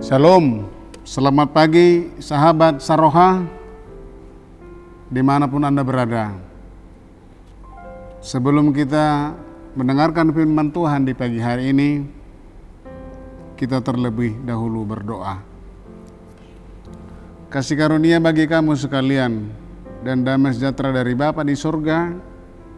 Shalom, 0.00 0.64
selamat 1.04 1.52
pagi 1.52 2.08
sahabat 2.24 2.80
Saroha 2.80 3.44
di 5.12 5.20
mana 5.20 5.44
pun 5.44 5.60
Anda 5.60 5.84
berada. 5.84 6.32
Sebelum 8.24 8.72
kita 8.72 9.36
mendengarkan 9.76 10.32
firman 10.32 10.72
Tuhan 10.72 11.04
di 11.04 11.12
pagi 11.12 11.36
hari 11.36 11.76
ini, 11.76 12.00
kita 13.60 13.84
terlebih 13.84 14.40
dahulu 14.40 14.88
berdoa. 14.88 15.44
Kasih 17.52 17.76
karunia 17.76 18.16
bagi 18.24 18.48
kamu 18.48 18.80
sekalian 18.80 19.52
dan 20.00 20.24
damai 20.24 20.56
sejahtera 20.56 20.96
dari 20.96 21.12
Bapa 21.12 21.44
di 21.44 21.52
surga 21.52 22.08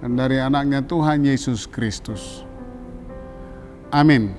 dan 0.02 0.18
dari 0.18 0.42
anaknya 0.42 0.82
Tuhan 0.82 1.22
Yesus 1.22 1.70
Kristus. 1.70 2.42
Amin. 3.94 4.34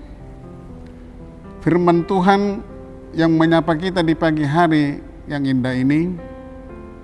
Firman 1.64 2.04
Tuhan 2.04 2.73
yang 3.14 3.30
menyapa 3.38 3.78
kita 3.78 4.02
di 4.02 4.18
pagi 4.18 4.42
hari 4.42 4.98
yang 5.30 5.46
indah 5.46 5.78
ini 5.78 6.18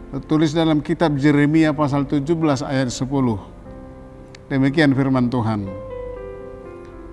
tertulis 0.09 0.57
dalam 0.57 0.81
kitab 0.81 1.13
Jeremia 1.21 1.69
pasal 1.69 2.09
17 2.09 2.65
ayat 2.65 2.89
10. 2.89 3.05
Demikian 4.49 4.97
firman 4.97 5.29
Tuhan. 5.29 5.69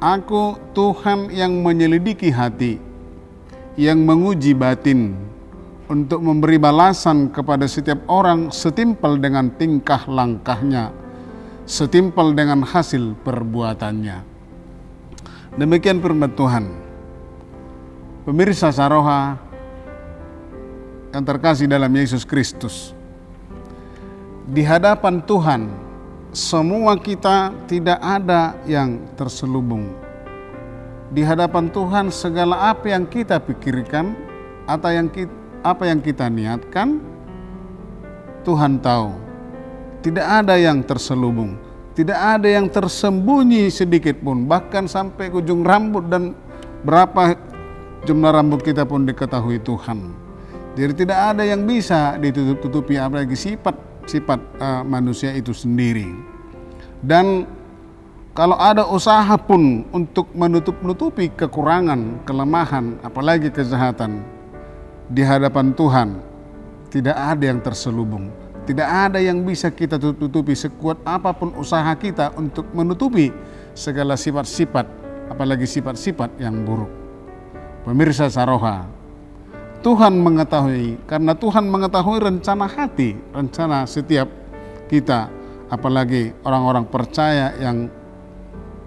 Aku 0.01 0.57
Tuhan 0.73 1.29
yang 1.29 1.61
menyelidiki 1.61 2.33
hati, 2.33 2.81
yang 3.77 4.01
menguji 4.01 4.57
batin, 4.57 5.13
untuk 5.93 6.25
memberi 6.25 6.57
balasan 6.57 7.29
kepada 7.29 7.69
setiap 7.69 8.01
orang 8.09 8.49
setimpal 8.49 9.21
dengan 9.21 9.53
tingkah 9.61 10.09
langkahnya, 10.09 10.89
setimpal 11.69 12.33
dengan 12.33 12.65
hasil 12.65 13.13
perbuatannya. 13.21 14.25
Demikian 15.61 16.01
firman 16.01 16.33
Tuhan. 16.33 16.86
Pemirsa 18.27 18.75
Saroha 18.75 19.39
yang 21.15 21.23
terkasih 21.23 21.71
dalam 21.71 21.87
Yesus 21.95 22.27
Kristus. 22.27 22.91
Di 24.51 24.67
hadapan 24.67 25.23
Tuhan, 25.23 25.71
semua 26.35 26.99
kita 26.99 27.55
tidak 27.71 28.03
ada 28.03 28.59
yang 28.67 28.99
terselubung. 29.15 29.95
Di 31.15 31.23
hadapan 31.23 31.71
Tuhan 31.71 32.11
segala 32.11 32.75
apa 32.75 32.91
yang 32.91 33.07
kita 33.07 33.39
pikirkan 33.39 34.19
atau 34.67 34.91
yang 34.91 35.07
kita, 35.07 35.31
apa 35.63 35.87
yang 35.87 36.03
kita 36.03 36.27
niatkan, 36.27 36.99
Tuhan 38.43 38.83
tahu. 38.83 39.15
Tidak 40.03 40.27
ada 40.27 40.59
yang 40.59 40.83
terselubung, 40.83 41.55
tidak 41.95 42.19
ada 42.19 42.51
yang 42.51 42.67
tersembunyi 42.67 43.71
sedikit 43.71 44.19
pun, 44.19 44.51
bahkan 44.51 44.91
sampai 44.91 45.31
ujung 45.31 45.63
rambut 45.63 46.11
dan 46.11 46.35
berapa 46.83 47.39
jumlah 48.05 48.35
rambut 48.35 48.61
kita 48.61 48.85
pun 48.85 49.09
diketahui 49.09 49.63
Tuhan. 49.65 50.13
Jadi 50.77 50.93
tidak 51.07 51.19
ada 51.33 51.43
yang 51.47 51.65
bisa 51.65 52.21
ditutup-tutupi 52.21 53.01
apalagi 53.01 53.33
sifat-sifat 53.33 54.41
uh, 54.61 54.83
manusia 54.85 55.33
itu 55.33 55.57
sendiri. 55.57 56.13
Dan 57.01 57.49
kalau 58.37 58.61
ada 58.61 58.85
usaha 58.85 59.33
pun 59.41 59.89
untuk 59.97 60.29
menutup-nutupi 60.37 61.33
kekurangan, 61.33 62.21
kelemahan, 62.29 63.01
apalagi 63.01 63.49
kejahatan 63.49 64.21
di 65.09 65.25
hadapan 65.25 65.73
Tuhan, 65.73 66.21
tidak 66.93 67.17
ada 67.17 67.45
yang 67.49 67.65
terselubung. 67.65 68.29
Tidak 68.67 68.85
ada 68.85 69.23
yang 69.23 69.47
bisa 69.47 69.73
kita 69.73 69.97
tutupi 69.97 70.53
sekuat 70.53 71.01
apa 71.07 71.33
pun 71.33 71.55
usaha 71.57 71.89
kita 71.97 72.35
untuk 72.37 72.69
menutupi 72.77 73.33
segala 73.73 74.19
sifat-sifat, 74.19 74.85
apalagi 75.33 75.65
sifat-sifat 75.65 76.37
yang 76.37 76.67
buruk. 76.67 77.06
Pemirsa 77.87 78.27
Saroha, 78.27 78.83
Tuhan 79.87 80.19
mengetahui, 80.19 81.07
karena 81.07 81.39
Tuhan 81.39 81.71
mengetahui 81.71 82.19
rencana 82.19 82.67
hati, 82.67 83.15
rencana 83.31 83.87
setiap 83.87 84.27
kita, 84.91 85.31
apalagi 85.71 86.35
orang-orang 86.43 86.83
percaya 86.91 87.55
yang 87.63 87.87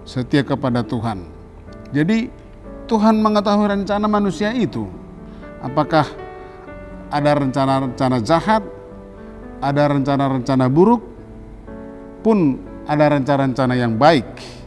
setia 0.04 0.44
kepada 0.44 0.84
Tuhan. 0.84 1.24
Jadi 1.96 2.28
Tuhan 2.84 3.24
mengetahui 3.24 3.72
rencana 3.72 4.04
manusia 4.04 4.52
itu. 4.52 4.84
Apakah 5.64 6.04
ada 7.08 7.40
rencana-rencana 7.40 8.20
jahat, 8.20 8.60
ada 9.64 9.96
rencana-rencana 9.96 10.68
buruk, 10.68 11.00
pun 12.20 12.60
ada 12.84 13.16
rencana-rencana 13.16 13.80
yang 13.80 13.96
baik 13.96 14.59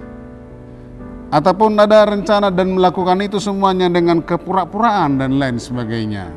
ataupun 1.34 1.82
ada 1.82 2.06
rencana 2.06 2.54
dan 2.54 2.78
melakukan 2.78 3.18
itu 3.26 3.42
semuanya 3.42 3.90
dengan 3.90 4.22
kepura-puraan 4.22 5.18
dan 5.18 5.42
lain 5.42 5.58
sebagainya. 5.58 6.30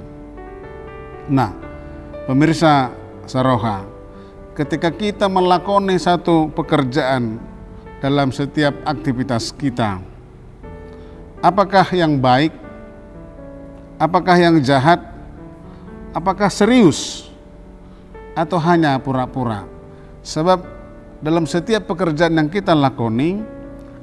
Nah, 1.29 1.53
pemirsa 2.25 2.89
Saroha, 3.29 3.85
ketika 4.57 4.89
kita 4.89 5.29
melakoni 5.29 6.01
satu 6.01 6.49
pekerjaan 6.49 7.37
dalam 8.01 8.33
setiap 8.33 8.73
aktivitas 8.89 9.53
kita, 9.53 10.01
apakah 11.45 11.85
yang 11.93 12.17
baik, 12.17 12.57
apakah 14.01 14.41
yang 14.41 14.57
jahat, 14.65 15.05
apakah 16.17 16.49
serius, 16.49 17.29
atau 18.33 18.57
hanya 18.65 18.97
pura-pura? 18.97 19.69
Sebab 20.25 20.65
dalam 21.21 21.45
setiap 21.45 21.85
pekerjaan 21.85 22.33
yang 22.41 22.49
kita 22.49 22.73
lakoni, 22.73 23.56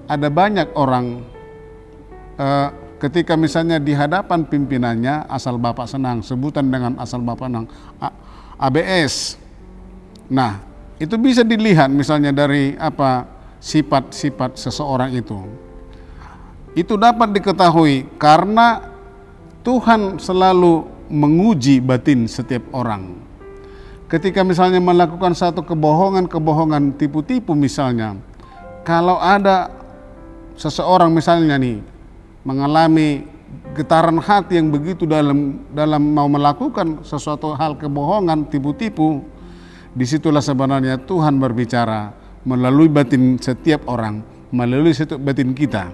ada 0.07 0.27
banyak 0.27 0.71
orang 0.75 1.23
uh, 2.37 2.69
ketika 3.03 3.35
misalnya 3.35 3.83
di 3.83 3.91
hadapan 3.91 4.47
pimpinannya 4.47 5.27
asal 5.27 5.59
bapak 5.59 5.87
senang 5.87 6.23
sebutan 6.23 6.71
dengan 6.71 6.95
asal 6.99 7.19
bapak 7.19 7.47
senang 7.51 7.65
ABS. 8.55 9.35
Nah 10.31 10.63
itu 10.99 11.19
bisa 11.19 11.43
dilihat 11.43 11.91
misalnya 11.91 12.31
dari 12.31 12.79
apa 12.79 13.27
sifat-sifat 13.59 14.55
seseorang 14.55 15.11
itu. 15.15 15.39
Itu 16.73 16.95
dapat 16.95 17.35
diketahui 17.35 18.17
karena 18.17 18.81
Tuhan 19.63 20.19
selalu 20.19 20.87
menguji 21.11 21.79
batin 21.79 22.25
setiap 22.25 22.63
orang. 22.75 23.19
Ketika 24.09 24.43
misalnya 24.45 24.77
melakukan 24.77 25.33
satu 25.33 25.63
kebohongan-kebohongan 25.63 26.99
tipu-tipu 26.99 27.55
misalnya, 27.57 28.19
kalau 28.83 29.17
ada 29.17 29.82
seseorang 30.57 31.13
misalnya 31.13 31.57
nih 31.57 31.81
mengalami 32.43 33.25
getaran 33.73 34.17
hati 34.21 34.57
yang 34.57 34.69
begitu 34.69 35.05
dalam 35.05 35.61
dalam 35.71 36.01
mau 36.01 36.29
melakukan 36.29 37.01
sesuatu 37.05 37.53
hal 37.57 37.77
kebohongan, 37.77 38.49
tipu-tipu, 38.49 39.23
di 39.93 40.05
situlah 40.05 40.41
sebenarnya 40.41 41.01
Tuhan 41.05 41.37
berbicara 41.37 42.13
melalui 42.43 42.89
batin 42.89 43.37
setiap 43.37 43.85
orang, 43.89 44.21
melalui 44.49 44.93
setiap 44.93 45.21
batin 45.21 45.53
kita. 45.53 45.89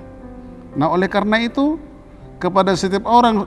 Nah 0.75 0.87
oleh 0.91 1.11
karena 1.11 1.43
itu 1.43 1.77
kepada 2.39 2.73
setiap 2.73 3.03
orang 3.05 3.43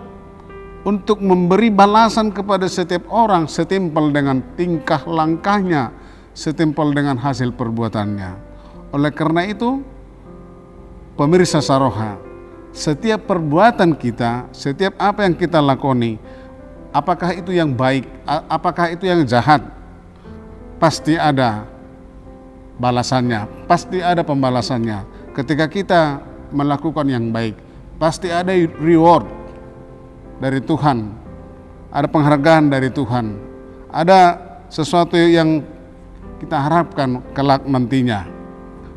untuk 0.83 1.23
memberi 1.23 1.71
balasan 1.71 2.35
kepada 2.35 2.67
setiap 2.67 3.07
orang 3.09 3.47
setimpal 3.47 4.11
dengan 4.11 4.43
tingkah 4.59 5.03
langkahnya, 5.07 5.95
setimpal 6.35 6.91
dengan 6.91 7.17
hasil 7.17 7.55
perbuatannya. 7.55 8.31
Oleh 8.93 9.13
karena 9.15 9.49
itu 9.49 9.81
pemirsa 11.19 11.61
Saroha, 11.61 12.17
setiap 12.73 13.29
perbuatan 13.29 13.93
kita, 13.93 14.49
setiap 14.53 14.97
apa 14.97 15.29
yang 15.29 15.37
kita 15.37 15.61
lakoni, 15.61 16.17
apakah 16.93 17.37
itu 17.37 17.53
yang 17.53 17.73
baik, 17.73 18.09
apakah 18.49 18.93
itu 18.93 19.05
yang 19.05 19.25
jahat, 19.29 19.61
pasti 20.81 21.21
ada 21.21 21.69
balasannya, 22.81 23.69
pasti 23.69 24.01
ada 24.01 24.25
pembalasannya. 24.25 25.05
Ketika 25.37 25.69
kita 25.69 26.21
melakukan 26.53 27.09
yang 27.09 27.29
baik, 27.33 27.57
pasti 28.01 28.33
ada 28.33 28.53
reward 28.81 29.29
dari 30.41 30.61
Tuhan, 30.65 31.13
ada 31.93 32.09
penghargaan 32.09 32.73
dari 32.73 32.89
Tuhan, 32.89 33.37
ada 33.93 34.41
sesuatu 34.73 35.17
yang 35.17 35.61
kita 36.41 36.57
harapkan 36.57 37.21
kelak 37.37 37.63
nantinya. 37.69 38.27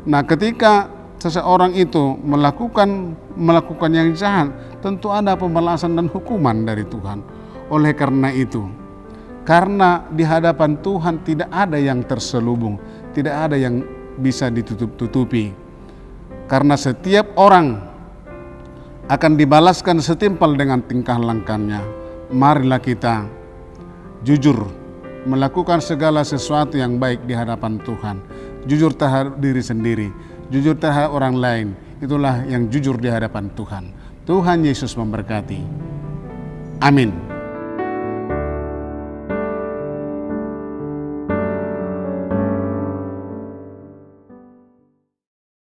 Nah, 0.08 0.24
ketika 0.24 0.95
seseorang 1.26 1.74
itu 1.74 2.14
melakukan 2.22 3.18
melakukan 3.34 3.90
yang 3.90 4.14
jahat, 4.14 4.54
tentu 4.78 5.10
ada 5.10 5.34
pembalasan 5.34 5.98
dan 5.98 6.06
hukuman 6.06 6.62
dari 6.62 6.86
Tuhan. 6.86 7.20
Oleh 7.66 7.90
karena 7.98 8.30
itu, 8.30 8.62
karena 9.42 10.06
di 10.14 10.22
hadapan 10.22 10.78
Tuhan 10.78 11.26
tidak 11.26 11.50
ada 11.50 11.74
yang 11.74 12.06
terselubung, 12.06 12.78
tidak 13.10 13.50
ada 13.50 13.58
yang 13.58 13.82
bisa 14.22 14.46
ditutup-tutupi. 14.46 15.50
Karena 16.46 16.78
setiap 16.78 17.34
orang 17.34 17.82
akan 19.10 19.32
dibalaskan 19.34 19.98
setimpal 19.98 20.54
dengan 20.54 20.78
tingkah 20.86 21.18
langkahnya. 21.18 21.82
Marilah 22.30 22.78
kita 22.78 23.26
jujur 24.22 24.66
melakukan 25.26 25.82
segala 25.82 26.22
sesuatu 26.22 26.78
yang 26.78 27.02
baik 27.02 27.26
di 27.26 27.34
hadapan 27.34 27.82
Tuhan. 27.82 28.22
Jujur 28.66 28.94
terhadap 28.94 29.38
diri 29.38 29.62
sendiri 29.62 30.08
jujur 30.50 30.78
terhadap 30.78 31.10
orang 31.10 31.34
lain, 31.34 31.66
itulah 31.98 32.46
yang 32.46 32.70
jujur 32.70 32.94
di 33.00 33.10
hadapan 33.10 33.50
Tuhan. 33.54 33.84
Tuhan 34.26 34.58
Yesus 34.66 34.94
memberkati. 34.98 35.62
Amin. 36.82 37.25